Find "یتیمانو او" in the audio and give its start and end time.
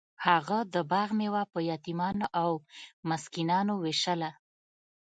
1.71-2.49